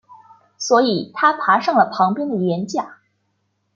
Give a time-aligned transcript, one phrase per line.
[0.57, 2.97] 所以他爬上了旁边的岩架。